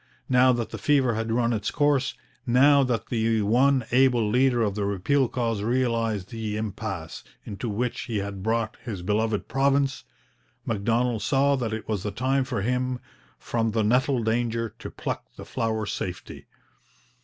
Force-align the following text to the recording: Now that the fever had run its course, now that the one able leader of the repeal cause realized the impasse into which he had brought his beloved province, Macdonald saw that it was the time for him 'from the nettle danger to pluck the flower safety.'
Now 0.29 0.51
that 0.53 0.71
the 0.71 0.79
fever 0.79 1.13
had 1.13 1.31
run 1.31 1.53
its 1.53 1.69
course, 1.69 2.15
now 2.47 2.81
that 2.83 3.09
the 3.09 3.43
one 3.43 3.85
able 3.91 4.27
leader 4.27 4.63
of 4.63 4.73
the 4.73 4.83
repeal 4.83 5.27
cause 5.27 5.61
realized 5.61 6.31
the 6.31 6.57
impasse 6.57 7.23
into 7.45 7.69
which 7.69 8.05
he 8.05 8.17
had 8.17 8.41
brought 8.41 8.77
his 8.83 9.03
beloved 9.03 9.47
province, 9.47 10.03
Macdonald 10.65 11.21
saw 11.21 11.55
that 11.57 11.71
it 11.71 11.87
was 11.87 12.01
the 12.01 12.09
time 12.09 12.45
for 12.45 12.63
him 12.63 12.99
'from 13.37 13.69
the 13.73 13.83
nettle 13.83 14.23
danger 14.23 14.73
to 14.79 14.89
pluck 14.89 15.25
the 15.35 15.45
flower 15.45 15.85
safety.' 15.85 16.47